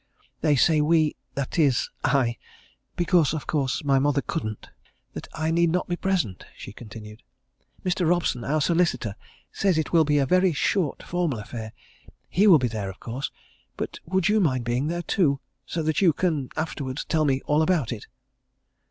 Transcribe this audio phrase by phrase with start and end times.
[0.41, 2.37] "They say we that is I,
[2.95, 4.69] because, of course, my mother couldn't
[5.13, 7.21] that I need not be present," she continued.
[7.85, 8.09] "Mr.
[8.09, 9.13] Robson our solicitor
[9.51, 11.71] says it will be a very short, formal affair.
[12.29, 13.29] He will be there, of course,
[13.77, 15.39] but would you mind being there, too!
[15.67, 18.07] so that you can afterwards tell me all about it?"